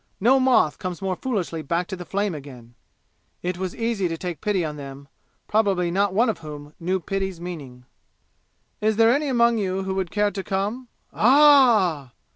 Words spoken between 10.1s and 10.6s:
to